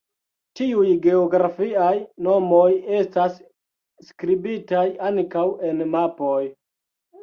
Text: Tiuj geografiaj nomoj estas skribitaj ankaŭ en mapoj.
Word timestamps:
Tiuj 0.59 0.87
geografiaj 1.03 1.91
nomoj 2.29 2.65
estas 3.03 3.39
skribitaj 4.11 4.91
ankaŭ 5.15 5.49
en 5.73 5.91
mapoj. 5.97 6.39